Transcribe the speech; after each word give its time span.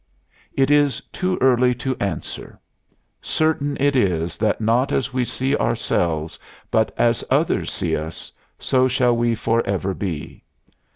It 0.55 0.71
is 0.71 0.99
too 1.11 1.37
early 1.41 1.75
to 1.75 1.95
answer; 1.99 2.59
certain 3.21 3.77
it 3.79 3.95
is 3.95 4.35
that 4.37 4.59
not 4.59 4.91
as 4.91 5.13
we 5.13 5.23
see 5.23 5.55
ourselves 5.55 6.39
but 6.71 6.91
as 6.97 7.23
others 7.29 7.71
see 7.71 7.95
us, 7.95 8.31
so 8.57 8.87
shall 8.87 9.15
we 9.15 9.35
forever 9.35 9.93
be. 9.93 10.43